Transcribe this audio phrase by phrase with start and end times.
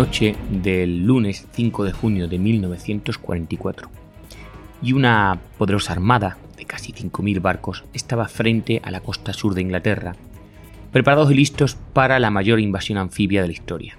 [0.00, 3.90] Noche del lunes 5 de junio de 1944
[4.80, 9.60] y una poderosa armada de casi 5.000 barcos estaba frente a la costa sur de
[9.60, 10.16] Inglaterra,
[10.90, 13.98] preparados y listos para la mayor invasión anfibia de la historia.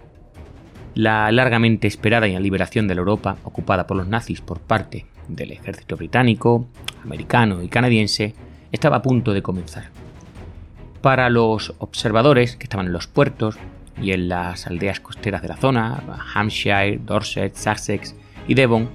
[0.96, 5.98] La largamente esperada liberación de la Europa ocupada por los nazis por parte del ejército
[5.98, 6.66] británico,
[7.06, 8.34] americano y canadiense
[8.72, 9.92] estaba a punto de comenzar.
[11.02, 13.60] Para los observadores que estaban en los puertos,
[14.00, 16.04] y en las aldeas costeras de la zona,
[16.34, 18.16] Hampshire, Dorset, Sussex
[18.48, 18.90] y Devon,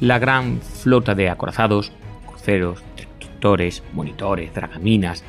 [0.00, 1.92] la gran flota de acorazados,
[2.26, 5.24] cruceros, destructores, monitores, dragaminas,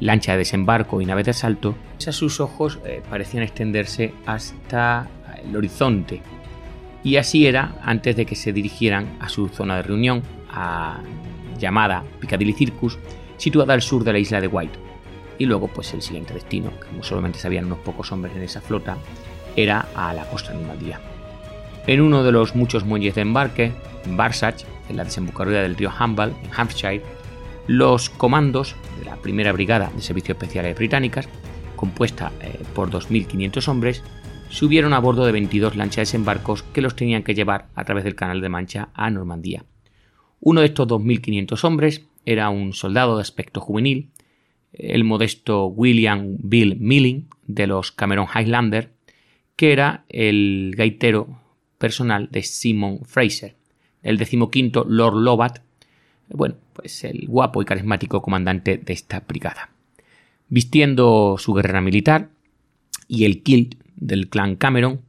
[0.00, 1.74] lancha de desembarco y naves de asalto,
[2.06, 5.08] a sus ojos eh, parecían extenderse hasta
[5.44, 6.22] el horizonte.
[7.02, 11.00] Y así era antes de que se dirigieran a su zona de reunión, a,
[11.58, 12.98] llamada Piccadilly Circus,
[13.36, 14.89] situada al sur de la isla de White
[15.40, 18.98] y luego pues el siguiente destino, como solamente sabían unos pocos hombres en esa flota,
[19.56, 21.00] era a la costa Normandía.
[21.86, 23.72] En uno de los muchos muelles de embarque,
[24.04, 27.02] en Barsach, en la desembocadura del río Humble, en Hampshire,
[27.66, 31.26] los comandos de la primera brigada de servicios especiales británicas,
[31.74, 34.02] compuesta eh, por 2.500 hombres,
[34.50, 38.04] subieron a bordo de 22 lanchas de desembarcos que los tenían que llevar a través
[38.04, 39.64] del Canal de Mancha a Normandía.
[40.40, 44.10] Uno de estos 2.500 hombres era un soldado de aspecto juvenil,
[44.72, 48.88] el modesto William Bill Milling de los Cameron Highlanders,
[49.56, 51.40] que era el gaitero
[51.78, 53.56] personal de Simon Fraser,
[54.02, 55.58] el decimoquinto Lord Lovat,
[56.28, 59.70] bueno, pues el guapo y carismático comandante de esta brigada.
[60.48, 62.30] Vistiendo su guerrera militar
[63.08, 65.02] y el kilt del clan Cameron,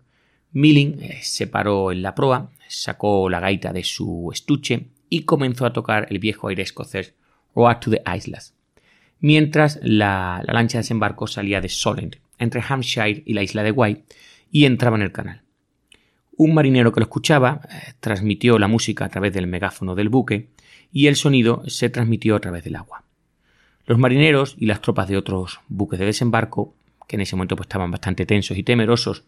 [0.51, 5.66] Milling eh, se paró en la proa, sacó la gaita de su estuche y comenzó
[5.66, 7.13] a tocar el viejo aire escocés
[7.55, 8.53] Road to the Islas
[9.21, 14.03] mientras la, lancha de desembarco salía de Solent, entre Hampshire y la isla de White,
[14.51, 15.43] y entraba en el canal.
[16.35, 20.49] Un marinero que lo escuchaba eh, transmitió la música a través del megáfono del buque
[20.91, 23.03] y el sonido se transmitió a través del agua.
[23.85, 26.73] Los marineros y las tropas de otros buques de desembarco,
[27.07, 29.23] que en ese momento pues, estaban bastante tensos y temerosos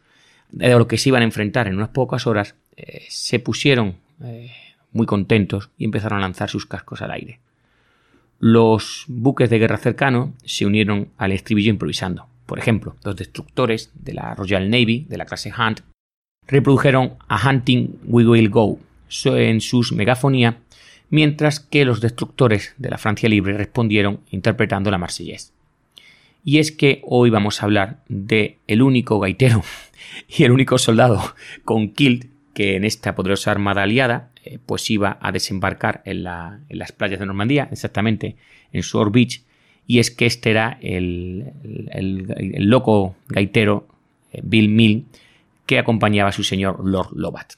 [0.49, 4.51] de lo que se iban a enfrentar en unas pocas horas, eh, se pusieron eh,
[4.91, 7.39] muy contentos y empezaron a lanzar sus cascos al aire.
[8.45, 12.27] Los buques de guerra cercanos se unieron al estribillo improvisando.
[12.45, 15.79] Por ejemplo, los destructores de la Royal Navy de la clase Hunt
[16.45, 18.79] reprodujeron a Hunting We Will Go
[19.27, 20.57] en sus megafonía,
[21.09, 25.53] mientras que los destructores de la Francia Libre respondieron interpretando la Marseillaise.
[26.43, 29.63] Y es que hoy vamos a hablar de el único gaitero
[30.27, 31.33] y el único soldado
[31.63, 36.91] con kilt que en esta poderosa armada aliada eh, pues iba a desembarcar en, las
[36.91, 38.35] playas de Normandía, exactamente
[38.71, 39.43] en Sword Beach,
[39.87, 41.53] y es que este era el,
[42.59, 43.87] loco gaitero
[44.31, 45.05] eh, Bill Mill
[45.65, 47.53] que acompañaba a su señor Lord Lovat.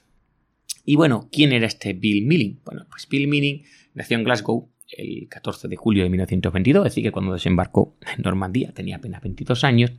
[0.84, 2.60] Y bueno, ¿quién era este Bill Milling?
[2.64, 3.64] Bueno, pues Bill Milling
[3.94, 8.22] nació en Glasgow el 14 de julio de 1922, es decir, que cuando desembarcó en
[8.22, 9.92] Normandía tenía apenas 22 años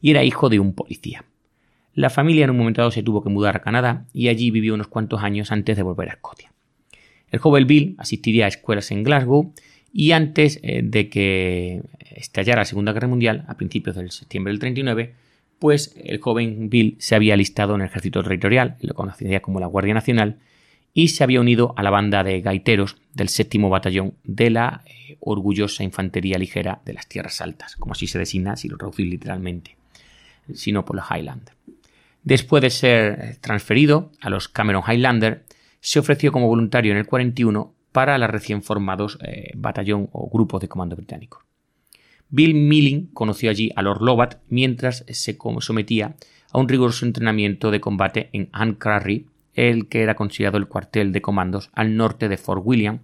[0.00, 1.24] y era hijo de un policía.
[1.94, 4.74] La familia en un momento dado se tuvo que mudar a Canadá y allí vivió
[4.74, 6.52] unos cuantos años antes de volver a Escocia.
[7.30, 9.52] El joven Bill asistiría a escuelas en Glasgow
[9.92, 11.82] y antes eh, de que
[12.14, 15.14] estallara la Segunda Guerra Mundial, a principios del septiembre del 39,
[15.58, 19.66] pues el joven Bill se había alistado en el ejército territorial, lo conocía como la
[19.66, 20.38] Guardia Nacional,
[20.94, 25.16] y se había unido a la banda de gaiteros del séptimo batallón de la eh,
[25.20, 29.76] orgullosa infantería ligera de las tierras altas, como así se designa si lo traducir literalmente,
[30.52, 31.56] sino por los Highlanders.
[32.22, 35.44] Después de ser transferido a los Cameron Highlander,
[35.80, 40.60] se ofreció como voluntario en el 41 para los recién formados eh, batallón o grupos
[40.60, 41.44] de comando británico.
[42.28, 46.16] Bill Milling conoció allí a Lord Lovat mientras se sometía
[46.50, 51.20] a un riguroso entrenamiento de combate en Ancrary, el que era considerado el cuartel de
[51.20, 53.00] comandos al norte de Fort William,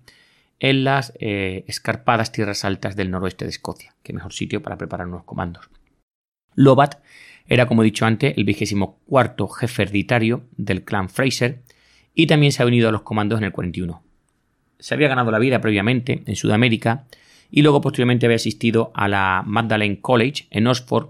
[0.61, 5.07] en las eh, escarpadas tierras altas del noroeste de Escocia, que mejor sitio para preparar
[5.07, 5.69] unos comandos.
[6.55, 6.97] Lovat
[7.49, 11.63] era, como he dicho antes, el vigésimo cuarto jefe hereditario del clan Fraser
[12.15, 14.03] y también se ha unido a los comandos en el 41.
[14.79, 17.07] Se había ganado la vida previamente en Sudamérica
[17.51, 21.09] y luego posteriormente había asistido a la Magdalene College en Oxford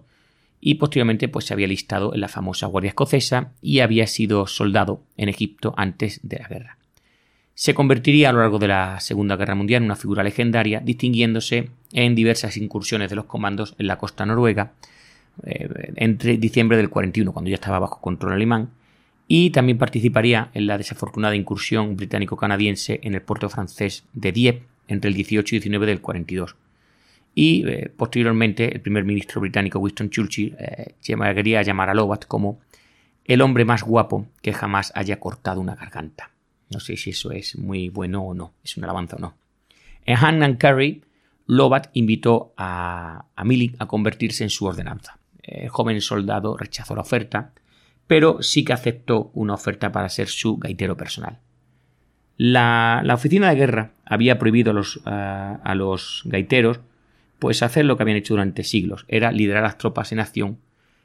[0.61, 5.03] y posteriormente pues, se había listado en la famosa Guardia Escocesa y había sido soldado
[5.17, 6.79] en Egipto antes de la guerra.
[7.55, 11.71] Se convertiría a lo largo de la Segunda Guerra Mundial en una figura legendaria, distinguiéndose
[11.93, 14.75] en diversas incursiones de los comandos en la costa noruega,
[15.45, 18.71] eh, entre diciembre del 41, cuando ya estaba bajo control alemán,
[19.27, 25.09] y también participaría en la desafortunada incursión británico-canadiense en el puerto francés de Dieppe entre
[25.09, 26.57] el 18 y 19 del 42.
[27.35, 32.59] Y eh, posteriormente el primer ministro británico Winston Churchill eh, quería llamar a Lovat como
[33.25, 36.31] el hombre más guapo que jamás haya cortado una garganta.
[36.71, 39.35] No sé si eso es muy bueno o no, es una alabanza o no.
[40.07, 41.03] En Hannah Curry,
[41.47, 43.45] Lobat invitó a, a
[43.79, 45.18] a convertirse en su ordenanza.
[45.49, 47.53] El joven soldado rechazó la oferta,
[48.07, 51.39] pero sí que aceptó una oferta para ser su gaitero personal.
[52.37, 56.81] La, oficina de guerra había prohibido a los, a los gaiteros
[57.39, 60.59] pues hacer lo que habían hecho durante siglos, era liderar las tropas en acción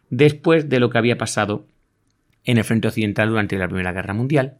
[0.09, 1.67] después de lo que había pasado
[2.43, 4.57] en el frente occidental durante la Primera Guerra Mundial,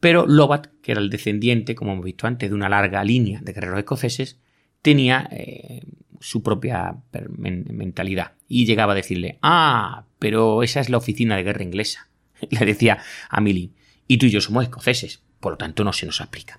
[0.00, 3.52] pero Lobat, que era el descendiente, como hemos visto antes, de una larga línea de
[3.52, 4.40] guerreros escoceses,
[4.82, 5.82] tenía eh,
[6.20, 6.96] su propia
[7.38, 12.08] mentalidad y llegaba a decirle, ah, pero esa es la oficina de guerra inglesa.
[12.50, 12.98] Le decía
[13.30, 13.70] a Milly,
[14.08, 16.58] y tú y yo somos escoceses, por lo tanto no se nos aplica.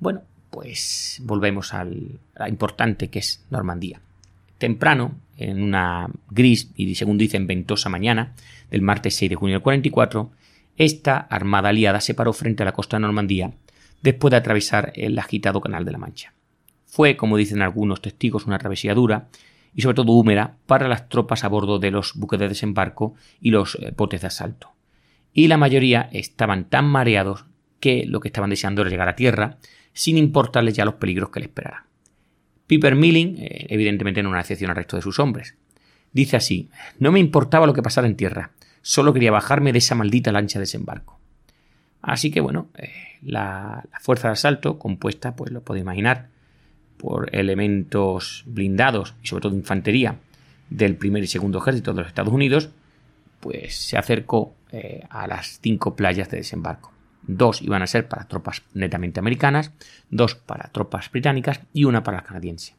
[0.00, 0.20] Bueno,
[0.50, 4.02] pues volvemos al, a lo importante que es Normandía.
[4.58, 8.34] Temprano, en una gris y según dicen ventosa mañana
[8.70, 10.30] del martes 6 de junio del 44,
[10.76, 13.52] esta armada aliada se paró frente a la costa de Normandía
[14.02, 16.34] después de atravesar el agitado Canal de la Mancha.
[16.84, 19.28] Fue, como dicen algunos testigos, una travesía dura
[19.74, 23.50] y sobre todo húmeda para las tropas a bordo de los buques de desembarco y
[23.50, 24.72] los eh, botes de asalto.
[25.32, 27.44] Y la mayoría estaban tan mareados
[27.80, 29.58] que lo que estaban deseando era llegar a tierra,
[29.92, 31.84] sin importarles ya los peligros que les esperaran.
[32.66, 35.56] Piper Milling, eh, evidentemente no una excepción al resto de sus hombres,
[36.12, 39.94] dice así: No me importaba lo que pasara en tierra, solo quería bajarme de esa
[39.94, 41.18] maldita lancha de desembarco.
[42.02, 42.90] Así que bueno, eh,
[43.22, 46.28] la, la, fuerza de asalto, compuesta, pues lo podéis imaginar,
[46.98, 50.16] por elementos blindados y sobre todo infantería
[50.68, 52.70] del primer y segundo ejército de los Estados Unidos,
[53.40, 56.92] pues se acercó eh, a las cinco playas de desembarco.
[57.22, 59.72] Dos iban a ser para tropas netamente americanas,
[60.10, 62.74] dos para tropas británicas y una para las canadienses.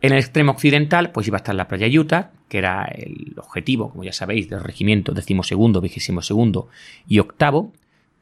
[0.00, 3.90] En el extremo occidental, pues iba a estar la playa Utah, que era el objetivo,
[3.90, 6.68] como ya sabéis, del regimiento decimosegundo, vigésimo segundo
[7.06, 7.72] y octavo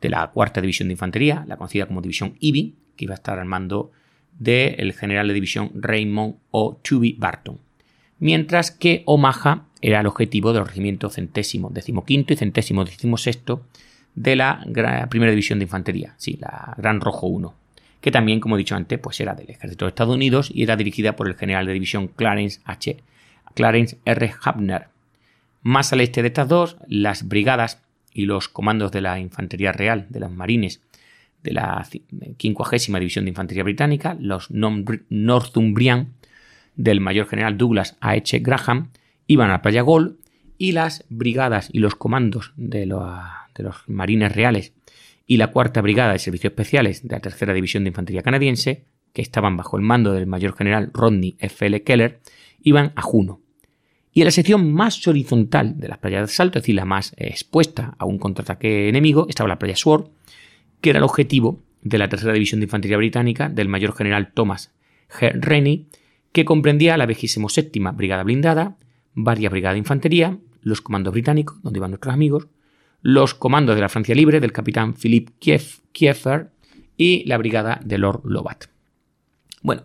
[0.00, 3.38] de la cuarta división de infantería, la conocida como división IBI, que iba a estar
[3.38, 3.92] al mando
[4.40, 6.80] del general de división Raymond O.
[6.82, 7.58] Tubby Barton.
[8.18, 13.62] Mientras que Omaha era el objetivo del regimiento centésimo decimoquinto y centésimo decimosexto
[14.14, 14.64] de la
[15.08, 17.54] primera división de infantería, sí, la Gran Rojo 1,
[18.00, 20.76] que también, como he dicho antes, pues era del ejército de Estados Unidos y era
[20.76, 22.96] dirigida por el general de división Clarence H.
[23.54, 24.32] Clarence R.
[24.44, 24.88] Hubner.
[25.62, 27.82] Más al este de estas dos, las brigadas
[28.12, 30.80] y los comandos de la Infantería Real, de los marines,
[31.42, 31.86] de la
[32.38, 36.14] 50 División de Infantería Británica, los Northumbrian
[36.76, 38.10] del mayor general Douglas A.
[38.10, 38.38] H.
[38.40, 38.90] Graham,
[39.26, 40.18] iban a Playa Gol
[40.58, 44.72] y las brigadas y los comandos de, de los marines reales
[45.26, 49.22] y la cuarta brigada de servicios especiales de la tercera división de infantería canadiense, que
[49.22, 51.66] estaban bajo el mando del mayor general Rodney F.
[51.66, 51.82] L.
[51.82, 52.20] Keller,
[52.62, 53.40] iban a Juno.
[54.12, 57.14] Y en la sección más horizontal de las playas de asalto, es decir, la más
[57.16, 60.08] expuesta a un contraataque enemigo, estaba la playa Sword,
[60.80, 64.72] que era el objetivo de la tercera división de infantería británica del mayor general Thomas
[65.10, 65.32] G.
[65.34, 65.86] Rennie,
[66.32, 68.76] que comprendía la 27 Brigada Blindada,
[69.14, 72.48] varias brigadas de infantería, los comandos británicos, donde iban nuestros amigos,
[73.02, 75.32] los comandos de la Francia Libre del capitán Philippe
[75.92, 76.50] Kieffer
[76.96, 78.64] y la brigada de Lord Lovat.
[79.62, 79.84] Bueno,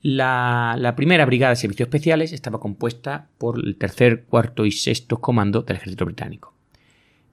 [0.00, 5.62] la, primera brigada de servicios especiales estaba compuesta por el tercer, cuarto y sexto comando
[5.62, 6.54] del ejército británico.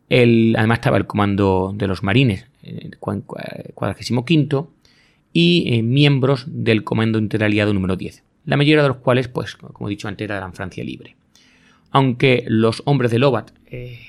[0.09, 2.47] Además estaba el comando de los marines,
[3.74, 4.71] cuadragésimo quinto,
[5.33, 9.89] y eh, miembros del Comando Interaliado número 10, la mayoría de los cuales, pues, como
[9.89, 11.17] he dicho antes, eran Francia Libre.
[11.91, 14.00] Aunque los hombres de Lobat eh,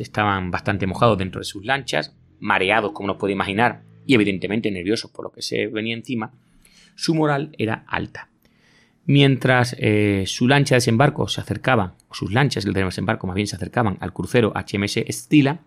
[0.00, 5.10] estaban bastante mojados dentro de sus lanchas, mareados, como nos puede imaginar, y evidentemente nerviosos
[5.12, 6.32] por lo que se venía encima,
[6.96, 8.28] su moral era alta.
[9.06, 13.56] Mientras eh, su lancha de desembarco se acercaba, sus lanchas de desembarco más bien se
[13.56, 15.60] acercaban al crucero HMS Stila,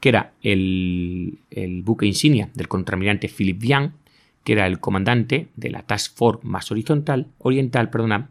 [0.00, 1.38] que era el,
[1.84, 3.94] buque insignia del contramirante Philip Vian,
[4.44, 8.30] que era el comandante de la Task Force más horizontal, oriental, perdona,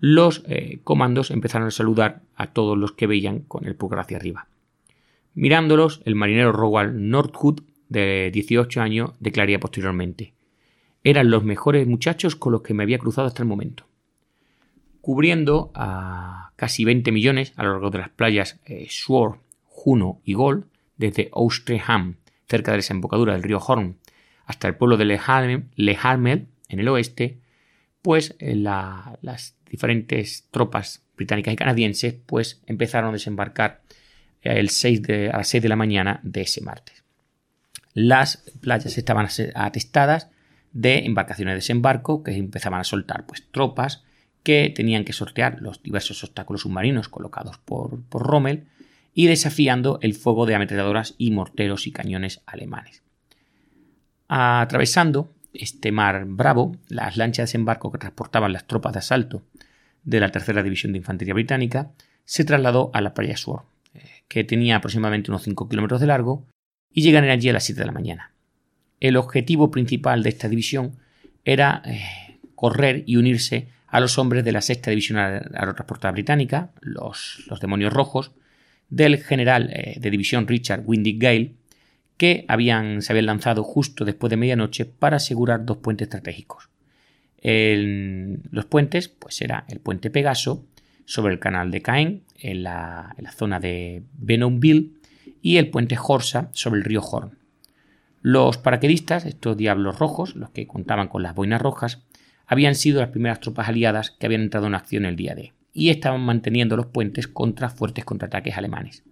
[0.00, 4.16] los eh, comandos empezaron a saludar a todos los que veían con el pulgar hacia
[4.16, 4.46] arriba.
[5.34, 10.34] Mirándolos, el marinero Rowald Northwood, de 18 años, declararía posteriormente:
[11.02, 13.87] Eran los mejores muchachos con los que me había cruzado hasta el momento.
[15.08, 18.86] Cubriendo a casi 20 millones a lo largo de las playas eh,
[19.64, 20.66] Juno y Gold,
[20.98, 23.96] desde Oustreham, cerca de la desembocadura del río Horn,
[24.44, 27.38] hasta el pueblo de Lehamel, en el oeste,
[28.02, 33.80] pues eh, las diferentes tropas británicas y canadienses pues empezaron a desembarcar
[34.42, 37.02] eh, el 6 de, a las 6 de la mañana de ese martes.
[37.94, 40.28] Las playas estaban atestadas
[40.72, 44.04] de embarcaciones de desembarco que empezaban a soltar pues tropas
[44.48, 48.64] que tenían que sortear los diversos obstáculos submarinos colocados por, Rommel
[49.12, 53.02] y desafiando el fuego de ametralladoras y morteros y cañones alemanes.
[54.26, 59.42] Atravesando este mar bravo, las lanchas de desembarco que transportaban las tropas de asalto
[60.02, 61.90] de la tercera división de infantería británica
[62.24, 66.46] se trasladó a la playa Sword, eh, que tenía aproximadamente unos 5 kilómetros de largo,
[66.90, 68.32] y llegaron allí a las 7 de la mañana.
[68.98, 70.96] El objetivo principal de esta división
[71.44, 77.44] era eh, correr y unirse a los hombres de la sexta división aerotransportada británica, los,
[77.48, 78.32] los demonios rojos,
[78.90, 81.54] del general eh, de división Richard Windy Gale,
[82.16, 86.68] que habían, se habían lanzado justo después de medianoche para asegurar dos puentes estratégicos.
[87.42, 90.64] los puentes, pues era el puente Pegaso
[91.04, 94.92] sobre el canal de Caen, en la, zona de Benonville,
[95.40, 97.38] y el puente Horsa sobre el río Horn.
[98.20, 102.02] Los paraquedistas, estos diablos rojos, los que contaban con las boinas rojas,
[102.48, 105.90] habían sido las primeras tropas aliadas que habían entrado en acción el día D y
[105.90, 109.04] estaban manteniendo los puentes contra fuertes contraataques alemanes.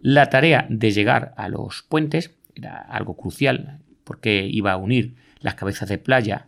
[0.00, 5.54] La tarea de llegar a los puentes era algo crucial porque iba a unir las
[5.54, 6.46] cabezas de playa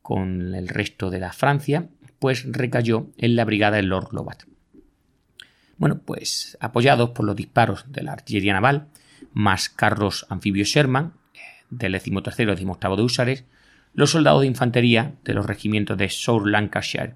[0.00, 4.44] con el resto de la Francia, pues recayó en la brigada de Lord Lovat.
[5.76, 8.88] Bueno, pues apoyados por los disparos de la artillería naval,
[9.32, 11.38] más carros anfibios Sherman, eh,
[11.70, 12.10] del 13
[12.42, 13.44] y 18 de Húsares,
[13.94, 17.14] los soldados de infantería de los regimientos de South Lancashire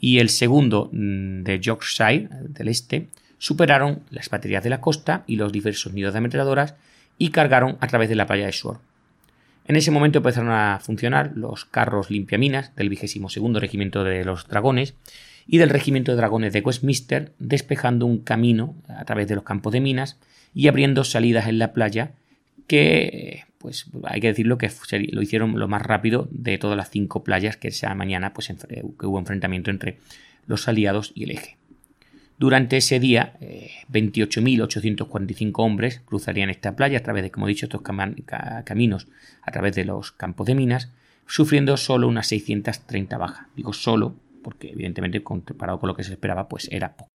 [0.00, 3.08] y el segundo mm, de Yorkshire, del este,
[3.38, 6.74] superaron las baterías de la costa y los diversos nidos de ametralladoras
[7.18, 8.78] y cargaron a través de la playa de Sword.
[9.66, 14.94] En ese momento empezaron a funcionar los carros limpiaminas del 22 Regimiento de los Dragones
[15.46, 19.72] y del Regimiento de Dragones de Westminster, despejando un camino a través de los campos
[19.72, 20.18] de minas
[20.54, 22.12] y abriendo salidas en la playa
[22.68, 24.70] que pues hay que decirlo que
[25.10, 29.06] lo hicieron lo más rápido de todas las cinco playas que esa mañana pues, que
[29.06, 29.98] hubo enfrentamiento entre
[30.46, 31.56] los aliados y el eje.
[32.38, 33.36] Durante ese día,
[33.90, 39.08] 28.845 eh, hombres cruzarían esta playa a través de, como he dicho, estos caminos,
[39.42, 40.92] a través de los campos de minas,
[41.26, 43.48] sufriendo solo unas 630 bajas.
[43.56, 47.10] Digo solo, porque evidentemente comparado con lo que se esperaba, pues era poco.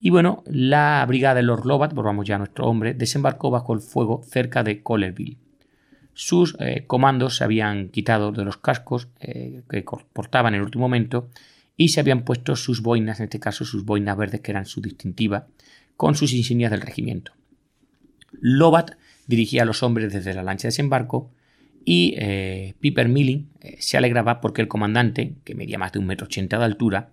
[0.00, 3.80] Y bueno, la brigada de Lord Lovat, volvamos ya a nuestro hombre, desembarcó bajo el
[3.80, 5.38] fuego cerca de Collerville.
[6.14, 10.82] Sus eh, comandos se habían quitado de los cascos eh, que portaban en el último
[10.82, 11.30] momento
[11.76, 14.80] y se habían puesto sus boinas, en este caso sus boinas verdes que eran su
[14.80, 15.46] distintiva,
[15.96, 17.32] con sus insignias del regimiento.
[18.32, 18.92] Lovat
[19.26, 21.30] dirigía a los hombres desde la lancha de desembarco
[21.84, 26.26] y eh, Piper Milling se alegraba porque el comandante, que medía más de un metro
[26.26, 27.10] ochenta de altura,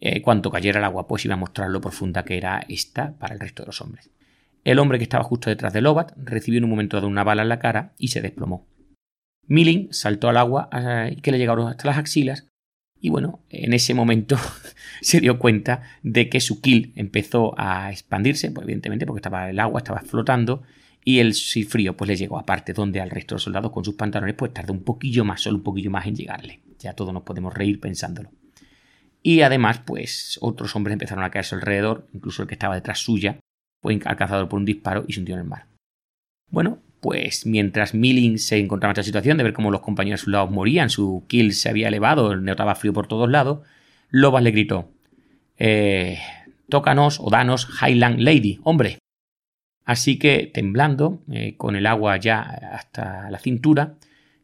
[0.00, 3.34] eh, cuanto cayera el agua, pues iba a mostrar lo profunda que era esta para
[3.34, 4.10] el resto de los hombres.
[4.64, 7.42] El hombre que estaba justo detrás de Lobat recibió en un momento de una bala
[7.42, 8.66] en la cara y se desplomó.
[9.46, 12.48] Milling saltó al agua ah, que le llegaron hasta las axilas
[13.00, 14.36] y bueno, en ese momento
[15.00, 19.60] se dio cuenta de que su kill empezó a expandirse, pues evidentemente porque estaba el
[19.60, 20.62] agua, estaba flotando
[21.04, 23.94] y el frío pues le llegó aparte donde al resto de los soldados con sus
[23.94, 26.60] pantalones pues tardó un poquillo más, solo un poquillo más en llegarle.
[26.80, 28.30] Ya todos nos podemos reír pensándolo.
[29.26, 33.40] Y además, pues otros hombres empezaron a caerse alrededor, incluso el que estaba detrás suya
[33.82, 35.66] fue alcanzado por un disparo y se hundió en el mar.
[36.48, 40.24] Bueno, pues mientras Milling se encontraba en esta situación de ver cómo los compañeros a
[40.26, 43.66] su lado morían, su kill se había elevado, notaba frío por todos lados,
[44.10, 44.92] Lobas le gritó:
[45.58, 46.20] eh,
[46.68, 49.00] Tócanos o danos Highland Lady, hombre.
[49.84, 53.96] Así que, temblando, eh, con el agua ya hasta la cintura,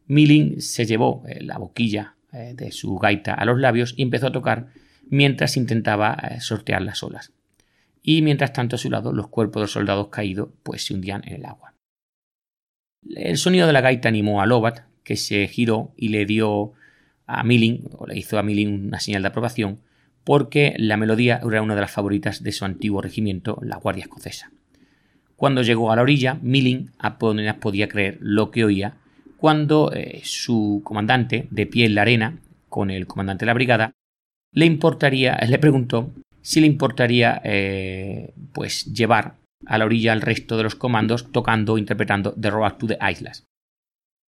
[0.07, 4.27] Milling se llevó eh, la boquilla eh, de su gaita a los labios y empezó
[4.27, 4.67] a tocar
[5.09, 7.31] mientras intentaba eh, sortear las olas.
[8.01, 11.21] Y mientras tanto a su lado los cuerpos de los soldados caídos pues se hundían
[11.25, 11.73] en el agua.
[13.15, 16.73] El sonido de la gaita animó a Lobat, que se giró y le dio
[17.25, 19.79] a Milling, o le hizo a Milling una señal de aprobación,
[20.23, 24.51] porque la melodía era una de las favoritas de su antiguo regimiento, la Guardia Escocesa.
[25.35, 28.97] Cuando llegó a la orilla, Milling apenas podía creer lo que oía
[29.43, 33.91] cuando eh, su comandante, de pie en la arena, con el comandante de la brigada,
[34.53, 39.35] le importaría, le preguntó si le importaría eh, pues llevar
[39.65, 43.43] a la orilla al resto de los comandos tocando, interpretando The Road to the Islas.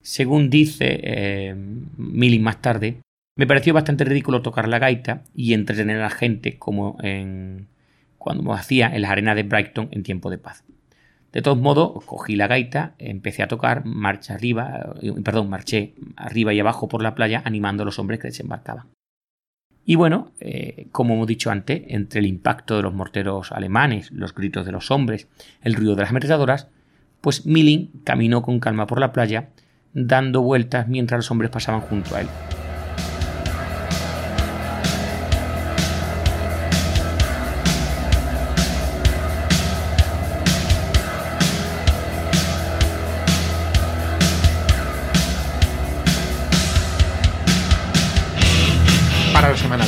[0.03, 1.55] Según dice eh,
[1.97, 2.97] más tarde,
[3.39, 7.69] me pareció bastante ridículo tocar la gaita y entretener a la gente como en,
[8.19, 10.65] cuando hacía en las arenas de Brighton en tiempo de paz.
[11.35, 16.55] De todos modos, cogí la gaita, empecé a tocar, marcha arriba, eh, perdón, marché arriba
[16.55, 18.87] y abajo por la playa animando a los hombres que desembarcaban.
[19.85, 24.33] Y bueno, eh, como hemos dicho antes, entre el impacto de los morteros alemanes, los
[24.33, 25.27] gritos de los hombres,
[25.61, 26.69] el ruido de las ametralladoras,
[27.21, 29.49] pues Milling caminó con calma por la playa,
[29.93, 32.29] dando vueltas mientras los hombres pasaban junto a él.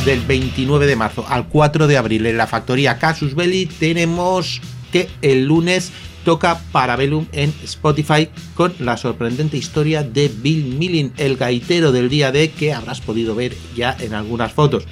[0.04, 4.60] Del 29 de marzo al 4 de abril en la factoría Casus Belli, tenemos
[4.92, 5.90] que el lunes
[6.24, 12.30] toca Parabellum en Spotify con la sorprendente historia de Bill Milling, el gaitero del día
[12.30, 14.84] D que habrás podido ver ya en algunas fotos.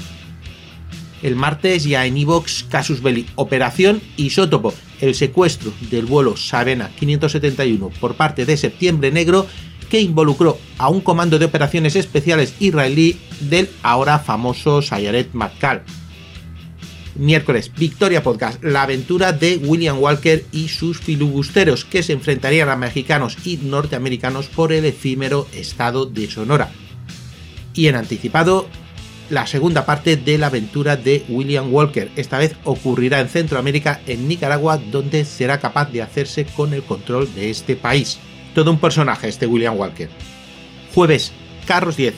[1.23, 7.91] El martes ya en Evox Casus Belli, Operación Isótopo, el secuestro del vuelo Sabena 571
[8.01, 9.47] por parte de Septiembre Negro
[9.95, 15.85] que involucró a un comando de operaciones especiales israelí del ahora famoso Sayaret Matkal.
[17.15, 22.77] Miércoles, Victoria Podcast, la aventura de William Walker y sus filibusteros que se enfrentarían a
[22.77, 26.73] mexicanos y norteamericanos por el efímero estado de Sonora.
[27.73, 28.67] Y en anticipado,
[29.31, 32.11] la segunda parte de la aventura de William Walker.
[32.17, 37.33] Esta vez ocurrirá en Centroamérica, en Nicaragua, donde será capaz de hacerse con el control
[37.37, 38.19] de este país.
[38.55, 40.09] Todo un personaje este William Walker.
[40.95, 41.33] Jueves,
[41.67, 42.15] Carros 10,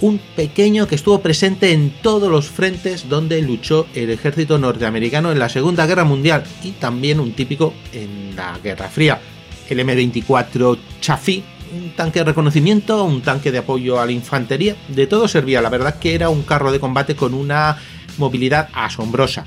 [0.00, 5.38] un pequeño que estuvo presente en todos los frentes donde luchó el ejército norteamericano en
[5.38, 9.20] la Segunda Guerra Mundial y también un típico en la Guerra Fría.
[9.68, 15.06] El M24 Chaffee un tanque de reconocimiento, un tanque de apoyo a la infantería, de
[15.06, 17.76] todo servía, la verdad que era un carro de combate con una
[18.18, 19.44] movilidad asombrosa.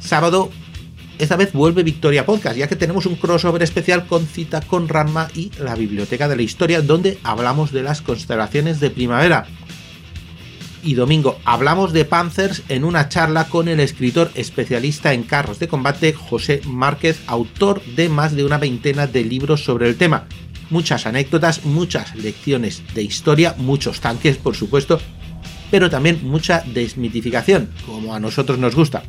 [0.00, 0.50] Sábado,
[1.18, 5.28] esta vez vuelve Victoria Podcast, ya que tenemos un crossover especial con cita con Ramma
[5.34, 9.46] y la Biblioteca de la Historia, donde hablamos de las constelaciones de primavera.
[10.82, 15.68] Y domingo hablamos de Panzers en una charla con el escritor especialista en carros de
[15.68, 20.26] combate José Márquez, autor de más de una veintena de libros sobre el tema.
[20.68, 25.00] Muchas anécdotas, muchas lecciones de historia, muchos tanques por supuesto,
[25.70, 29.04] pero también mucha desmitificación, como a nosotros nos gusta.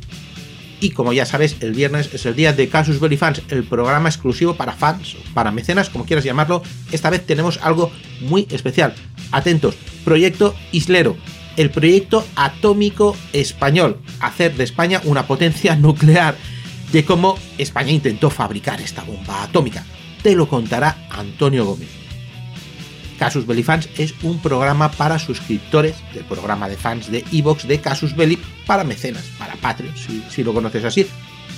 [0.80, 4.08] Y como ya sabes, el viernes es el día de Casus Belli Fans, el programa
[4.08, 6.62] exclusivo para fans, para mecenas, como quieras llamarlo.
[6.92, 8.94] Esta vez tenemos algo muy especial.
[9.32, 11.16] Atentos, proyecto Islero,
[11.56, 16.36] el proyecto atómico español, hacer de España una potencia nuclear,
[16.92, 19.84] de cómo España intentó fabricar esta bomba atómica.
[20.22, 22.05] Te lo contará Antonio Gómez.
[23.18, 27.80] Casus Belli Fans es un programa para suscriptores del programa de fans de Evox de
[27.80, 31.06] Casus Belli para mecenas, para Patreon, si, lo conoces así.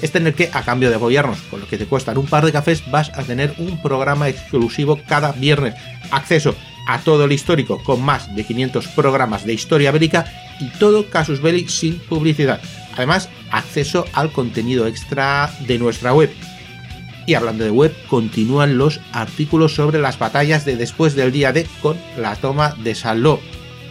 [0.01, 2.53] Es tener que, a cambio de apoyarnos con lo que te cuestan un par de
[2.53, 5.75] cafés, vas a tener un programa exclusivo cada viernes.
[6.11, 6.55] Acceso
[6.87, 10.25] a todo el histórico con más de 500 programas de historia bélica
[10.61, 12.61] y todo Casus Belli sin publicidad.
[12.97, 16.31] Además, acceso al contenido extra de nuestra web.
[17.29, 21.67] Y hablando de web, continúan los artículos sobre las batallas de después del día D
[21.83, 23.39] con la toma de Saló.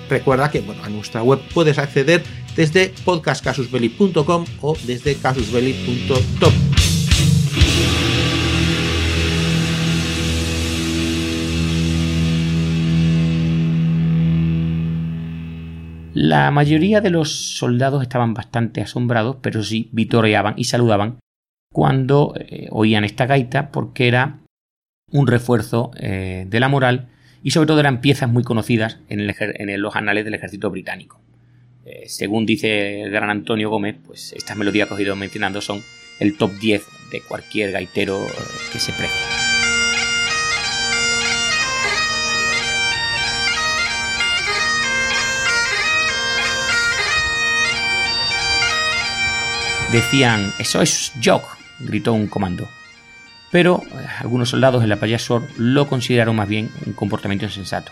[0.10, 2.24] Recuerda que bueno, a nuestra web puedes acceder
[2.56, 6.52] desde podcastcasusbelli.com o desde casusbelli.top.
[16.16, 21.20] La mayoría de los soldados estaban bastante asombrados, pero sí vitoreaban y saludaban
[21.78, 24.40] cuando eh, oían esta gaita porque era
[25.12, 27.10] un refuerzo eh, de la moral
[27.44, 29.28] y sobre todo eran piezas muy conocidas en,
[29.80, 31.22] los anales del ejército británico.
[31.86, 35.84] Eh, según dice el gran Antonio Gómez, pues estas melodías que he ido mencionando son
[36.20, 38.26] el top 10 de cualquier gaitero
[38.74, 39.22] que se precie.
[49.92, 52.70] Decían, eso es Jock, gritó un comando.
[53.52, 57.92] Pero eh, algunos soldados en la playa Shore lo consideraron más bien un comportamiento insensato.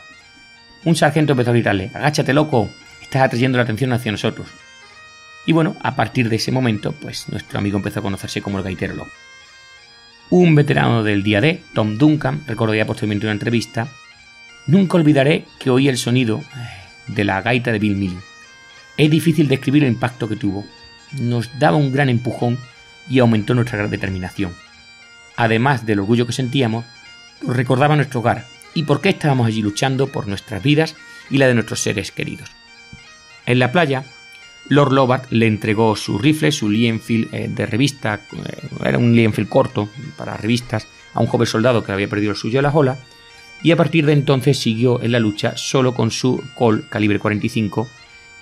[0.84, 2.70] Un sargento empezó a gritarle, agáchate loco,
[3.02, 4.48] estás atrayendo la atención hacia nosotros.
[5.48, 8.64] Y bueno, a partir de ese momento, pues nuestro amigo empezó a conocerse como el
[8.64, 9.12] gaitero loco.
[10.30, 13.88] Un veterano del día D, Tom Duncan, recordaría posteriormente una entrevista,
[14.68, 18.22] nunca olvidaré que oí el sonido eh, de la gaita de Bill Milling.
[18.98, 20.66] Es difícil describir el impacto que tuvo
[21.20, 22.58] nos daba un gran empujón
[23.10, 24.54] y aumentó nuestra gran determinación.
[25.36, 26.86] Además del orgullo que sentíamos,
[27.42, 30.96] recordaba nuestro hogar y por qué estábamos allí luchando por nuestras vidas
[31.30, 32.50] y la de nuestros seres queridos.
[33.46, 34.04] En la playa,
[34.70, 39.50] Lord Lobart le entregó su rifle, su Lienfield eh, de revista, eh, era un Lienfield
[39.50, 42.98] corto para revistas, a un joven soldado que había perdido el suyo a la ola,
[43.64, 47.88] y a partir de entonces siguió en la lucha solo con su Col calibre 45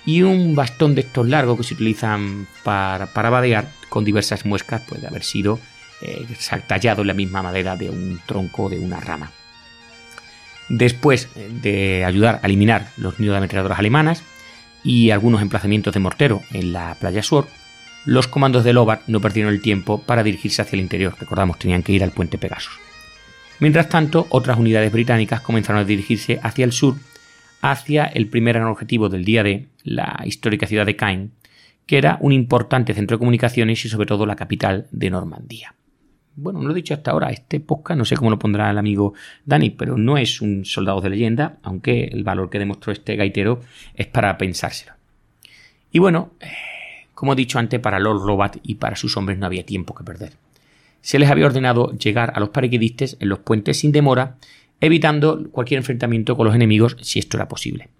[0.06, 4.82] y un bastón de estos largos que se utilizan para, para vadear con diversas muescas
[4.82, 5.60] puede haber sido
[6.02, 6.26] eh,
[6.66, 9.30] tallado en la misma madera de un tronco de una rama.
[10.68, 14.24] Después eh, de ayudar a eliminar los nidos de ametralladoras alemanas
[14.82, 17.46] y algunos emplazamientos de mortero en la playa Sur,
[18.04, 21.84] los comandos de Lobar no perdieron el tiempo para dirigirse hacia el interior, recordamos, tenían
[21.84, 22.76] que ir al puente Pegasus.
[23.60, 26.96] Mientras tanto, otras unidades británicas comenzaron a dirigirse hacia el sur
[27.62, 31.30] hacia el primer objetivo del día D, la histórica ciudad de Caen,
[31.86, 35.74] que era un importante centro de comunicaciones y sobre todo la capital de Normandía.
[36.36, 38.78] Bueno, no lo he dicho hasta ahora, este podcast no sé cómo lo pondrá el
[38.78, 43.14] amigo Dani, pero no es un soldado de leyenda, aunque el valor que demostró este
[43.14, 43.60] gaitero
[43.94, 44.94] es para pensárselo.
[45.92, 46.48] Y bueno, eh,
[47.14, 50.02] como he dicho antes, para Lord Lobat y para sus hombres no había tiempo que
[50.02, 50.32] perder.
[51.02, 54.36] Se les había ordenado llegar a los paraquedistas en los puentes sin demora,
[54.80, 57.90] evitando cualquier enfrentamiento con los enemigos si esto era posible.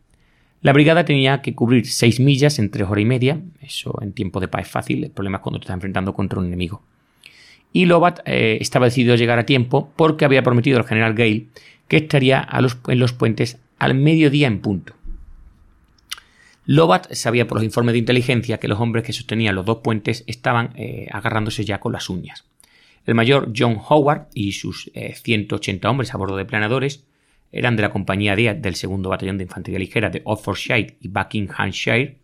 [0.65, 4.41] La brigada tenía que cubrir seis millas en tres horas y media, eso en tiempo
[4.41, 6.83] de paz es fácil, el problema es cuando te estás enfrentando contra un enemigo.
[7.71, 11.49] Y Lobat eh, estaba decidido a llegar a tiempo porque había prometido al general Gale
[11.87, 12.49] que estaría
[12.89, 14.95] en los puentes al mediodía en punto.
[16.65, 20.25] Lobat sabía por los informes de inteligencia que los hombres que sostenían los dos puentes
[20.27, 22.47] estaban eh, agarrándose ya con las uñas.
[23.05, 27.05] El mayor John Howard y sus 180 eh, hombres a bordo de planadores
[27.55, 32.19] eran de la compañía D del segundo batallón de infantería ligera de Oxfordshire y Buckinghamshire,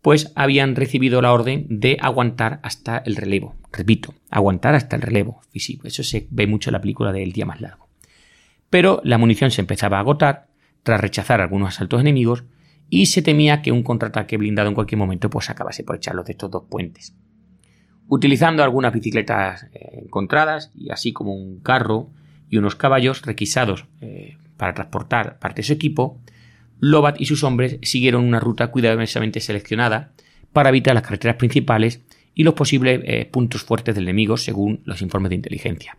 [0.00, 3.56] pues habían recibido la orden de aguantar hasta el relevo.
[3.72, 5.86] Repito, aguantar hasta el relevo físico.
[5.86, 7.88] Eso se ve mucho en la película del día más largo.
[8.70, 10.46] Pero la munición se empezaba a agotar
[10.82, 12.44] tras rechazar algunos asaltos enemigos
[12.88, 16.32] y se temía que un contraataque blindado en cualquier momento pues acabase por echarlos de
[16.32, 17.14] estos dos puentes.
[18.08, 22.10] Utilizando algunas bicicletas eh, encontradas y así como un carro
[22.48, 26.20] y unos caballos requisados eh, para transportar parte de su equipo,
[26.80, 30.12] Lobat y sus hombres siguieron una ruta cuidadosamente seleccionada
[30.52, 32.02] para evitar las carreteras principales
[32.34, 35.96] y los posibles eh, puntos fuertes del enemigo según los informes de inteligencia.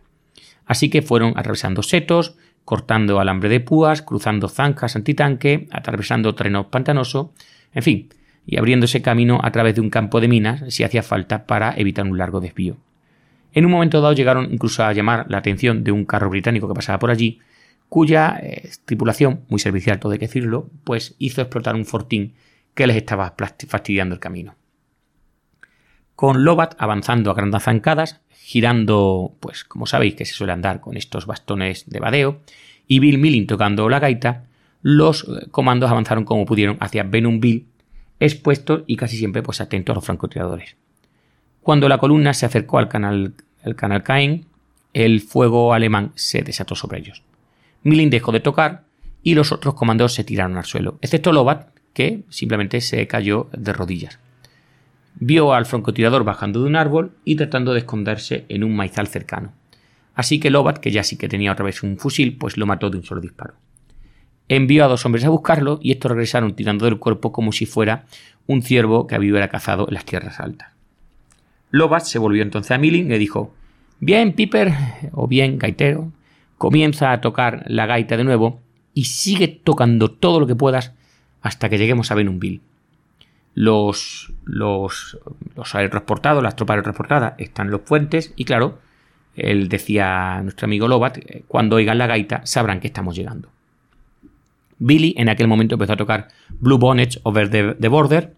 [0.64, 7.34] Así que fueron atravesando setos, cortando alambre de púas, cruzando zanjas antitanque, atravesando terreno pantanoso,
[7.74, 8.08] en fin,
[8.46, 12.06] y abriéndose camino a través de un campo de minas si hacía falta para evitar
[12.06, 12.76] un largo desvío.
[13.54, 16.74] En un momento dado llegaron incluso a llamar la atención de un carro británico que
[16.74, 17.40] pasaba por allí,
[17.92, 22.32] cuya eh, tripulación, muy servicial todo hay que decirlo, pues hizo explotar un fortín
[22.72, 23.34] que les estaba
[23.68, 24.54] fastidiando el camino.
[26.14, 30.96] Con Lobat avanzando a grandes zancadas, girando, pues como sabéis que se suele andar con
[30.96, 32.40] estos bastones de badeo,
[32.88, 34.46] y Bill Milling tocando la gaita,
[34.80, 37.66] los eh, comandos avanzaron como pudieron hacia Benumville,
[38.20, 40.76] expuestos y casi siempre pues atentos a los francotiradores.
[41.60, 44.46] Cuando la columna se acercó al canal, el canal Caen,
[44.94, 47.22] el fuego alemán se desató sobre ellos.
[47.84, 48.84] Milling dejó de tocar
[49.22, 53.72] y los otros comandos se tiraron al suelo, excepto Lobat, que simplemente se cayó de
[53.72, 54.18] rodillas
[55.14, 59.52] vio al francotirador bajando de un árbol y tratando de esconderse en un maizal cercano.
[60.14, 62.90] Así que Lobat, que ya sí que tenía otra vez un fusil, pues lo mató
[62.90, 63.54] de un solo disparo.
[64.48, 68.04] Envió a dos hombres a buscarlo y estos regresaron tirando del cuerpo como si fuera
[68.46, 70.68] un ciervo que había cazado en las tierras altas.
[71.70, 73.54] Lobat se volvió entonces a Milling y le dijo:
[74.00, 74.74] Bien, Piper,
[75.12, 76.12] o bien, gaitero,
[76.62, 78.60] comienza a tocar la gaita de nuevo
[78.94, 80.92] y sigue tocando todo lo que puedas
[81.40, 82.60] hasta que lleguemos a Benumville
[83.54, 85.18] los, los,
[85.56, 88.78] los aerotransportados, las tropas aerotransportadas están los puentes y claro,
[89.34, 93.48] él decía nuestro amigo Lobat, eh, cuando oigan la gaita sabrán que estamos llegando.
[94.78, 98.34] Billy en aquel momento empezó a tocar Blue Bonnets over the, border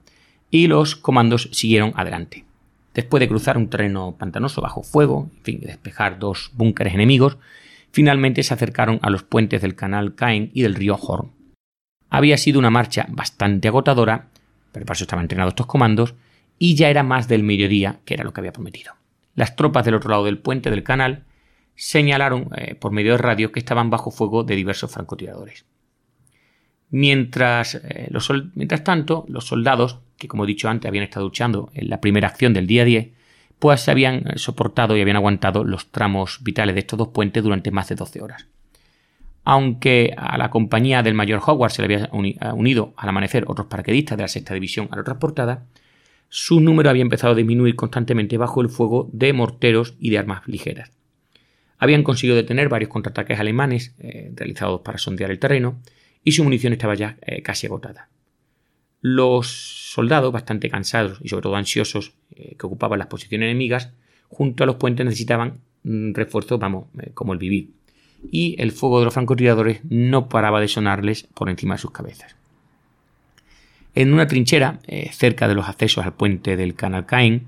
[0.50, 2.44] y los comandos siguieron adelante.
[2.92, 7.38] Después de cruzar un terreno pantanoso bajo fuego, en fin, despejar dos búnkeres enemigos,
[7.94, 11.30] finalmente se acercaron a los puentes del canal Caen y del río Horn.
[12.10, 14.28] Había sido una marcha bastante agotadora
[14.74, 16.14] pero para eso estaban entrenados estos comandos,
[16.58, 18.94] y ya era más del mediodía, que era lo que había prometido.
[19.36, 21.22] Las tropas del otro lado del puente del canal
[21.76, 25.64] señalaron eh, por medio de radio que estaban bajo fuego de diversos francotiradores.
[26.90, 28.10] Mientras, eh,
[28.54, 32.26] mientras tanto, los soldados, que como he dicho antes habían estado luchando en la primera
[32.26, 33.10] acción del día 10,
[33.64, 37.42] pues se habían eh, soportado y habían aguantado los tramos vitales de estos dos puentes
[37.42, 38.46] durante más de 12 horas
[39.42, 44.18] aunque a la compañía del mayor Howard se le había unido al amanecer otros paraquedistas
[44.18, 45.64] de la sexta división transportada,
[46.28, 50.46] su número había empezado a disminuir constantemente bajo el fuego de morteros y de armas
[50.46, 50.92] ligeras.
[51.78, 55.80] Habían conseguido detener varios contraataques alemanes eh, realizados para sondear el terreno
[56.22, 58.08] y su munición estaba ya eh, casi agotada.
[59.06, 63.90] Los soldados, bastante cansados y sobre todo ansiosos, eh, que ocupaban las posiciones enemigas,
[64.28, 67.68] junto a los puentes necesitaban mm, refuerzos, vamos, como el vivir
[68.30, 72.36] y el fuego de los francotiradores no paraba de sonarles por encima de sus cabezas.
[73.94, 77.46] En una trinchera, eh, cerca de los accesos al puente del canal Caen,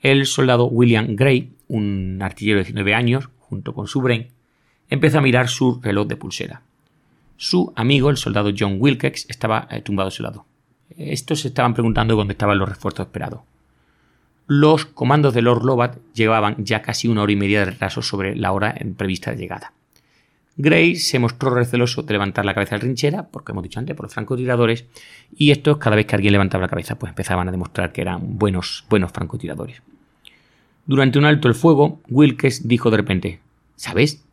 [0.00, 4.28] el soldado William Gray, un artillero de 19 años, junto con su brain,
[4.90, 6.62] empezó a mirar su reloj de pulsera.
[7.36, 10.44] Su amigo, el soldado John Wilkes, estaba eh, tumbado a su lado.
[10.96, 13.40] Estos se estaban preguntando dónde estaban los refuerzos esperados.
[14.46, 18.34] Los comandos de Lord Lobat llevaban ya casi una hora y media de retraso sobre
[18.34, 19.72] la hora prevista de llegada.
[20.56, 23.94] Gray se mostró receloso de levantar la cabeza de la trinchera, porque hemos dicho antes,
[23.94, 24.86] por los francotiradores,
[25.36, 28.38] y estos, cada vez que alguien levantaba la cabeza, pues empezaban a demostrar que eran
[28.38, 29.82] buenos, buenos francotiradores.
[30.86, 33.40] Durante un alto el fuego, Wilkes dijo de repente,
[33.78, 34.24] ¿Sabes?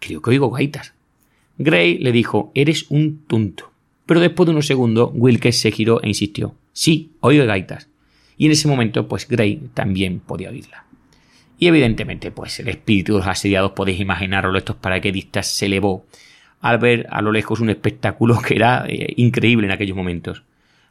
[0.00, 0.94] Creo que oigo gaitas.
[1.58, 3.70] Gray le dijo, eres un tonto.
[4.06, 7.88] Pero después de unos segundos, Wilkes se giró e insistió, sí, oigo gaitas.
[8.36, 10.84] Y en ese momento, pues Gray también podía oírla.
[11.58, 16.06] Y evidentemente, pues el espíritu de los asediados, podéis imaginarlo, estos paraquedistas se elevó
[16.60, 20.42] al ver a lo lejos un espectáculo que era eh, increíble en aquellos momentos.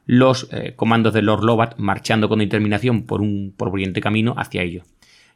[0.05, 4.85] Los eh, comandos de Lord Lovat marchando con determinación por un por camino hacia ellos.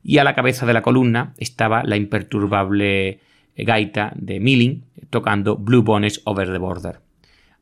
[0.04, 3.20] Y a la cabeza de la columna estaba la imperturbable
[3.58, 7.09] gaita de Milling tocando Blue Bonnets Over the Border.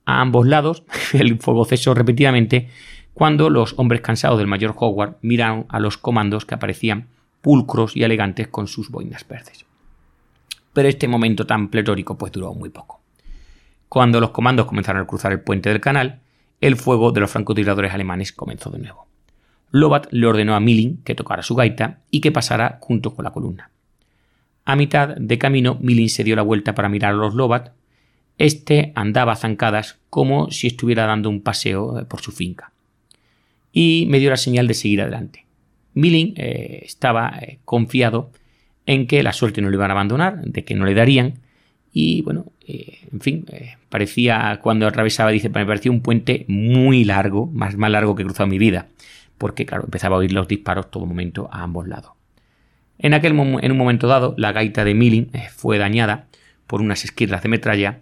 [0.08, 2.70] A ambos lados el fuego cesó repetidamente
[3.14, 7.10] cuando los hombres cansados del mayor Howard miraron a los comandos que aparecían
[7.42, 9.66] pulcros y elegantes con sus boinas verdes.
[10.72, 13.02] Pero este momento tan pletórico pues duró muy poco.
[13.90, 16.22] Cuando los comandos comenzaron a cruzar el puente del canal,
[16.62, 19.08] el fuego de los francotiradores alemanes comenzó de nuevo.
[19.72, 23.32] Lobat le ordenó a Milling que tocara su gaita y que pasara junto con la
[23.32, 23.72] columna.
[24.64, 27.72] A mitad de camino, Milling se dio la vuelta para mirar a los Lobat.
[28.38, 32.72] Este andaba a zancadas como si estuviera dando un paseo eh, por su finca.
[33.72, 35.46] Y me dio la señal de seguir adelante.
[35.94, 38.32] Milling eh, estaba eh, confiado
[38.86, 41.40] en que la suerte no le iban a abandonar, de que no le darían.
[41.92, 43.46] Y bueno, en fin,
[43.90, 48.26] parecía cuando atravesaba, dice, me parecía un puente muy largo, más, más largo que he
[48.26, 48.88] cruzado mi vida,
[49.38, 52.12] porque claro, empezaba a oír los disparos todo momento a ambos lados.
[53.00, 56.28] En, aquel en un momento dado, la gaita de Milling fue dañada
[56.68, 58.02] por unas esquirlas de metralla,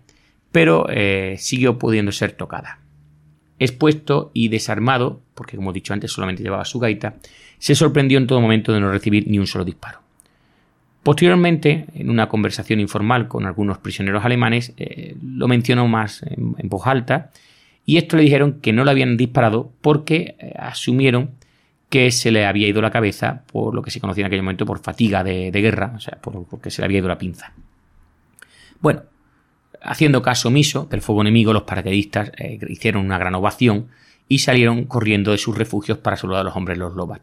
[0.56, 0.88] pero
[1.36, 2.80] siguió pudiendo ser tocada.
[3.60, 7.16] Expuesto y desarmado, porque como he dicho antes solamente llevaba su gaita,
[7.60, 10.00] se sorprendió en todo momento de no recibir ni un solo disparo.
[11.04, 16.88] Posteriormente, en una conversación informal con algunos prisioneros alemanes, eh, lo mencionó más en, voz
[16.88, 17.32] alta,
[17.86, 21.32] y esto le dijeron que no le habían disparado porque eh, asumieron
[21.90, 24.66] que se le había ido la cabeza por lo que se conocía en aquel momento
[24.66, 27.52] por fatiga de, guerra, o sea, porque se le había ido la pinza.
[28.80, 29.04] Bueno,
[29.86, 33.88] haciendo caso omiso del fuego enemigo, los paracaidistas eh, hicieron una gran ovación
[34.28, 37.22] y salieron corriendo de sus refugios para saludar a los hombres los Lobat.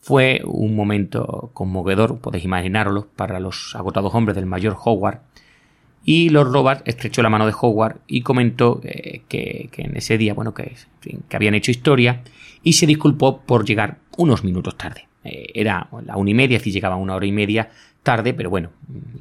[0.00, 5.20] Fue un momento conmovedor, podéis imaginarlo, para los agotados hombres del mayor Howard.
[6.04, 10.32] Y Lord Robert estrechó la mano de Howard y comentó eh, que, en ese día,
[10.32, 10.76] bueno, que,
[11.32, 12.22] habían hecho historia
[12.62, 15.08] y se disculpó por llegar unos minutos tarde.
[15.24, 17.70] Eh, era la una y media, así llegaba una hora y media
[18.06, 18.70] tarde, pero bueno,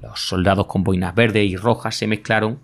[0.03, 2.59] los soldados con boinas verdes y rojas se mezclaron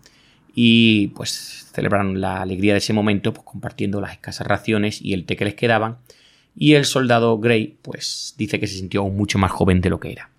[0.54, 5.26] y pues celebraron la alegría de ese momento, pues compartiendo las escasas raciones y el
[5.26, 5.98] té que les quedaban
[6.56, 10.00] y el soldado Gray pues dice que se sintió aún mucho más joven de lo
[10.00, 10.30] que era.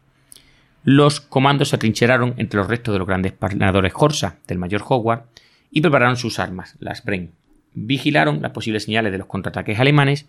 [0.84, 5.24] Los comandos se atrincheraron entre los restos de los grandes planadores Horsa del mayor Howard
[5.72, 7.32] y prepararon sus armas, las Brain.
[7.74, 10.26] Vigilaron las posibles señales de los contraataques alemanes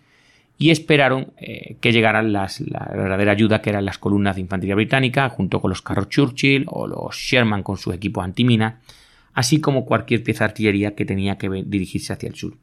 [0.56, 4.74] y esperaron eh, que llegaran las, la verdadera ayuda que eran las columnas de infantería
[4.74, 8.80] británica junto con los carros Churchill o los Sherman con sus equipos antimina,
[9.32, 12.56] así como cualquier pieza de artillería que tenía que dirigirse hacia el sur.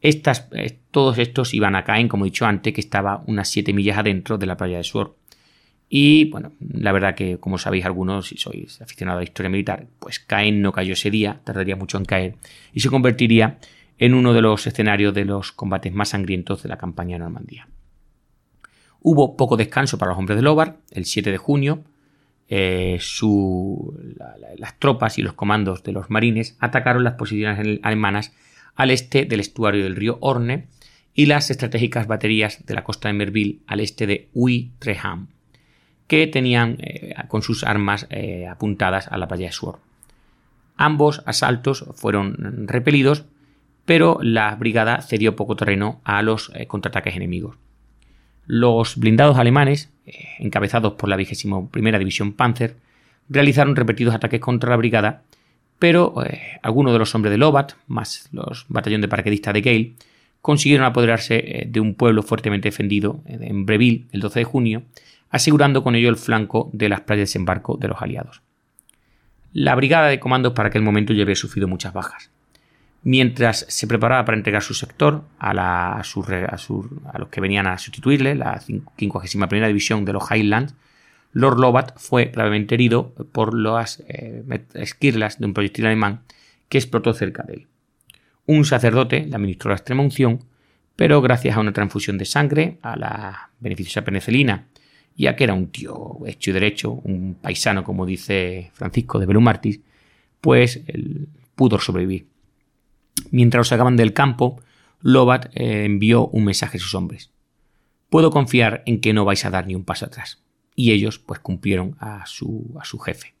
[0.00, 3.72] Estas, eh, todos estos iban a Caen, como he dicho antes, que estaba unas 7
[3.72, 5.16] millas adentro de la playa de Suor.
[5.88, 9.86] Y bueno, la verdad que, como sabéis algunos, si sois aficionados a la historia militar,
[9.98, 12.34] pues Caen no cayó ese día, tardaría mucho en caer,
[12.72, 13.58] y se convertiría
[13.98, 17.68] en uno de los escenarios de los combates más sangrientos de la campaña de Normandía.
[19.00, 20.78] Hubo poco descanso para los hombres de Lobar.
[20.90, 21.84] El 7 de junio,
[22.48, 22.98] eh,
[24.56, 28.32] las tropas y los comandos de los marines atacaron las posiciones alemanas
[28.74, 30.68] al este del estuario del río Orne
[31.14, 35.26] y las estratégicas baterías de la costa de Merville al este de Uy-Treham,
[36.06, 39.80] que tenían eh, con sus armas eh, apuntadas a la playa de Suor.
[40.76, 43.24] Ambos asaltos fueron repelidos,
[43.88, 47.56] pero la brigada cedió poco terreno a los eh, contraataques enemigos.
[48.46, 49.90] Los blindados alemanes,
[50.38, 52.76] encabezados por la 21 División Panzer,
[53.28, 55.24] realizaron repetidos ataques contra la brigada
[55.78, 59.92] pero eh, algunos de los hombres de Lobat, más los batallón de paraquedistas de Gale,
[60.40, 64.82] consiguieron apoderarse eh, de un pueblo fuertemente defendido eh, en Breville el 12 de junio,
[65.30, 68.42] asegurando con ello el flanco de las playas de desembarco de los aliados.
[69.52, 72.30] La brigada de comandos para aquel momento ya había sufrido muchas bajas.
[73.08, 78.34] Mientras se preparaba para entregar su sector a, a, a los que venían a sustituirle,
[78.34, 80.74] la 51 División de los Highlands,
[81.32, 84.44] Lord Lovat fue gravemente herido por las eh,
[84.74, 86.20] esquirlas de un proyectil alemán
[86.68, 87.66] que explotó cerca de él.
[88.44, 90.44] Un sacerdote le administró la extrema unción,
[90.94, 94.66] pero gracias a una transfusión de sangre, a la beneficiosa penicilina
[95.16, 99.80] ya que era un tío hecho y derecho, un paisano, como dice Francisco de Belumartis,
[100.42, 100.82] pues
[101.56, 102.26] pudo sobrevivir.
[103.30, 104.60] Mientras los sacaban del campo,
[105.00, 107.30] Lobat eh, envió un mensaje a sus hombres.
[108.10, 110.42] Puedo confiar en que no vais a dar ni un paso atrás.
[110.74, 113.34] Y ellos pues cumplieron a su, a su jefe.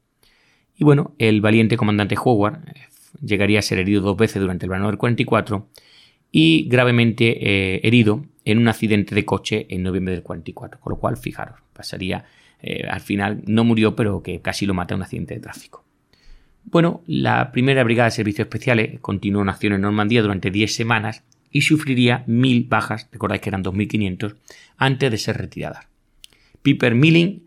[0.76, 2.74] Y bueno, el valiente comandante Howard eh,
[3.24, 5.68] llegaría a ser herido dos veces durante el verano del 44
[6.30, 10.80] y gravemente eh, herido en un accidente de coche en noviembre del 44.
[10.80, 12.24] Con lo cual, fijaros, pasaría,
[12.90, 15.84] al final no murió, pero que casi lo mata un accidente de tráfico.
[16.70, 21.24] Bueno, la primera brigada de servicios especiales continuó en acción en Normandía durante 10 semanas
[21.50, 24.34] y sufriría mil bajas, recordáis que eran 2.500,
[24.76, 25.88] antes de ser retirada.
[26.60, 27.46] Piper Milling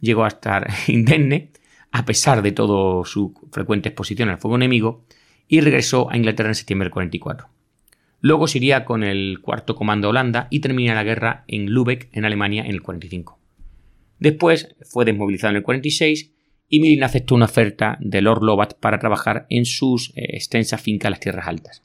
[0.00, 1.50] llegó a estar indemne,
[1.92, 5.04] a pesar de todo su frecuente exposición al fuego enemigo,
[5.46, 7.46] y regresó a Inglaterra en septiembre del 44.
[8.20, 12.24] Luego se iría con el cuarto comando Holanda y termina la guerra en Lübeck, en
[12.24, 13.38] Alemania, en el 45.
[14.18, 16.32] Después fue desmovilizado en el 46
[16.68, 21.06] y Milling aceptó una oferta de Lord Lovat para trabajar en sus eh, extensas fincas
[21.06, 21.82] en las tierras altas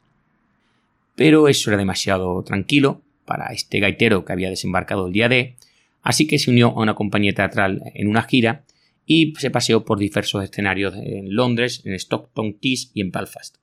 [1.21, 5.55] pero eso era demasiado tranquilo para este gaitero que había desembarcado el día D,
[6.01, 8.63] así que se unió a una compañía teatral en una gira
[9.05, 13.57] y se paseó por diversos escenarios en Londres, en Stockton Keys y en Belfast.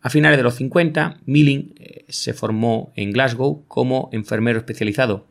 [0.00, 5.27] A finales de los 50, Milling eh, se formó en Glasgow como enfermero especializado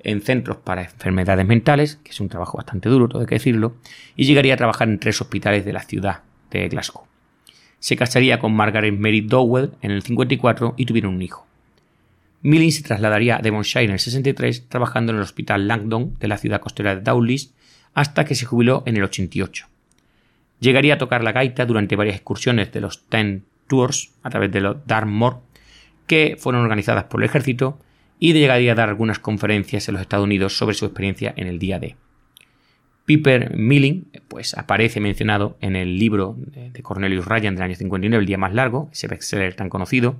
[0.00, 3.76] en centros para enfermedades mentales, que es un trabajo bastante duro, todo hay que decirlo,
[4.16, 7.08] y llegaría a trabajar en tres hospitales de la ciudad de Glasgow
[7.80, 11.46] se casaría con Margaret Mary Dowell en el 54 y tuvieron un hijo.
[12.42, 16.38] Milling se trasladaría a Devonshire en el 63 trabajando en el Hospital Langdon de la
[16.38, 17.52] ciudad costera de Dowlis
[17.94, 19.66] hasta que se jubiló en el 88.
[20.60, 24.60] Llegaría a tocar la gaita durante varias excursiones de los Ten Tours a través de
[24.60, 25.40] los Dartmoor
[26.06, 27.78] que fueron organizadas por el ejército
[28.18, 31.58] y llegaría a dar algunas conferencias en los Estados Unidos sobre su experiencia en el
[31.58, 31.96] día D.
[33.04, 38.26] Piper Milling pues, aparece mencionado en el libro de Cornelius Ryan del año 59, El
[38.26, 40.16] día más largo, ese bestseller tan conocido,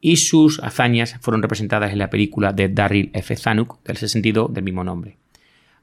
[0.00, 3.34] y sus hazañas fueron representadas en la película de Darryl F.
[3.34, 5.16] Zanuck del sentido del mismo nombre.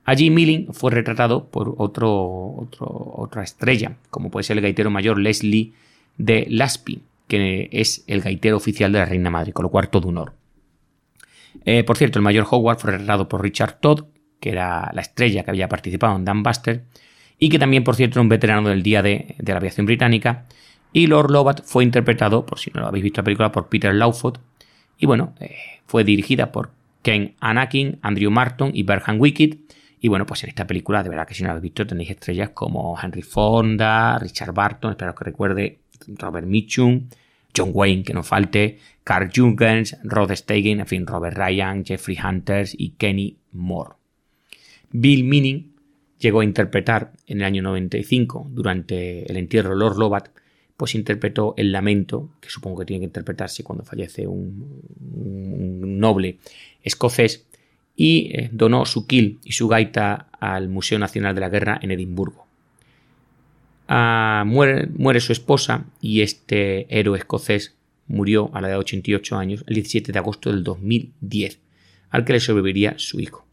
[0.05, 5.73] Allí Milling fue retratado por otro, otra estrella, como puede ser el gaitero mayor Leslie
[6.17, 10.07] de Laspi, que es el gaitero oficial de la Reina Madre, con lo cuarto de
[10.07, 10.36] honor.
[11.65, 14.05] Eh, por cierto, el mayor Howard fue retratado por Richard Todd,
[14.39, 16.85] que era la estrella que había participado en Dan Buster,
[17.39, 20.45] y que también, por cierto, era un veterano del día de, de la aviación británica.
[20.93, 23.93] Y Lord Lovat fue interpretado, por si no lo habéis visto la película, por Peter
[23.93, 24.39] Lawford.
[24.97, 29.57] Y bueno, eh, fue dirigida por Ken Anakin, Andrew Martin y Berhan Wicked.
[29.99, 32.11] Y bueno, pues en esta película, de verdad que si no la habéis visto, tenéis
[32.11, 37.07] estrellas como Henry Fonda, Richard Barton, espero que recuerde, Robert Mitchum,
[37.55, 42.75] John Wayne, que no falte, Carl Jurgens, Rod Steigen, en fin, Robert Ryan, Jeffrey Hunters
[42.77, 43.91] y Kenny Moore.
[44.91, 45.71] Bill Meaning
[46.19, 50.27] llegó a interpretar en el año 95, durante el entierro de Lord Lovat,
[50.75, 54.81] pues interpretó el lamento, que supongo que tiene que interpretarse cuando fallece un,
[55.97, 56.39] noble
[56.83, 57.47] escocés,
[57.95, 61.91] y eh, donó su kill y su gaita al Museo Nacional de la Guerra en
[61.91, 62.45] Edimburgo.
[63.87, 67.76] Ah, muere, su esposa y este héroe escocés
[68.07, 71.59] murió a la edad de 88 años el 17 de agosto del 2010,
[72.09, 73.45] al que le sobreviviría su hijo.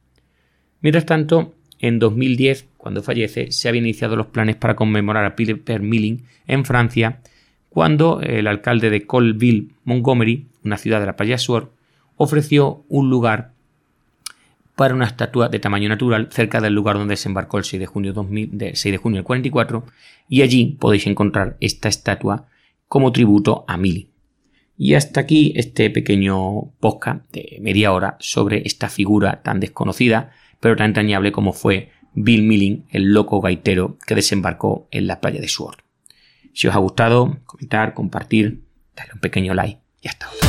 [0.80, 5.80] Mientras tanto, en 2010, cuando fallece, se habían iniciado los planes para conmemorar a Peter
[5.80, 7.20] Milling en Francia,
[7.68, 11.72] cuando el alcalde de Colville, Montgomery, una ciudad de la playa Sur,
[12.16, 13.52] ofreció un lugar
[14.76, 18.14] para una estatua de tamaño natural cerca del lugar donde desembarcó el 6 de junio,
[18.14, 19.84] 6 de junio del 44
[20.28, 22.46] y allí podéis encontrar esta estatua
[22.88, 24.13] como tributo a Milling.
[24.76, 30.32] Y hasta aquí este pequeño podcast de media hora sobre esta figura tan desconocida
[30.64, 35.40] pero tan entrañable como fue Bill Milling, el loco gaitero que desembarcó en la playa
[35.40, 35.76] de Sword.
[36.54, 38.62] Si os ha gustado, comentar, compartir,
[38.96, 40.48] darle un pequeño like y hasta otra.